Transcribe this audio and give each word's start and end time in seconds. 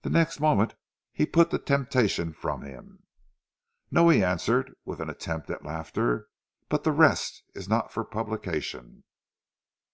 The 0.00 0.08
next 0.08 0.40
moment 0.40 0.74
he 1.12 1.26
put 1.26 1.50
the 1.50 1.58
temptation 1.58 2.32
from 2.32 2.62
him. 2.62 3.02
"No," 3.90 4.08
he 4.08 4.24
answered 4.24 4.72
with 4.86 5.00
an 5.00 5.10
attempt 5.10 5.50
at 5.50 5.66
laughter, 5.66 6.28
"but 6.70 6.82
the 6.82 6.92
rest 6.92 7.42
is 7.54 7.68
not 7.68 7.92
for 7.92 8.02
publication." 8.02 9.04